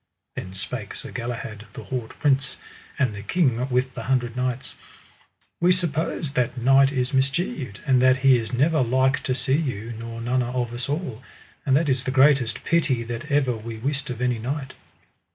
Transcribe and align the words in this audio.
Then 0.35 0.55
spake 0.55 0.95
Sir 0.95 1.11
Galahad, 1.11 1.67
the 1.73 1.83
haut 1.83 2.17
prince, 2.19 2.57
and 2.97 3.13
the 3.13 3.21
King 3.21 3.69
with 3.69 3.93
the 3.93 4.01
Hundred 4.05 4.35
Knights: 4.35 4.73
We 5.59 5.71
suppose 5.71 6.31
that 6.31 6.57
knight 6.57 6.91
is 6.91 7.11
mischieved, 7.13 7.81
and 7.85 8.01
that 8.01 8.17
he 8.25 8.35
is 8.35 8.51
never 8.51 8.81
like 8.81 9.21
to 9.21 9.35
see 9.35 9.57
you 9.57 9.93
nor 9.95 10.19
none 10.19 10.41
of 10.41 10.73
us 10.73 10.89
all, 10.89 11.21
and 11.67 11.75
that 11.77 11.87
is 11.87 12.03
the 12.03 12.09
greatest 12.09 12.63
pity 12.63 13.03
that 13.03 13.29
ever 13.31 13.55
we 13.55 13.77
wist 13.77 14.09
of 14.09 14.21
any 14.21 14.39
knight. 14.39 14.73